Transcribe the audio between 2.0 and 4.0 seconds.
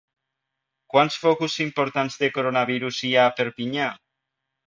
de coronavirus hi ha a Perpinyà?